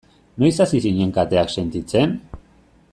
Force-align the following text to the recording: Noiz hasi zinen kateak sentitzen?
Noiz 0.43 0.55
hasi 0.65 0.81
zinen 0.85 1.13
kateak 1.19 1.55
sentitzen? 1.57 2.17